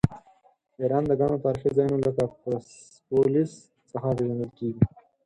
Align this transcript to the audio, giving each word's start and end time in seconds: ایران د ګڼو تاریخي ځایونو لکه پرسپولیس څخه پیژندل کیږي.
ایران 0.81 1.03
د 1.07 1.11
ګڼو 1.19 1.41
تاریخي 1.45 1.71
ځایونو 1.77 1.97
لکه 2.07 2.23
پرسپولیس 2.41 3.51
څخه 3.91 4.07
پیژندل 4.17 4.51
کیږي. 4.57 4.81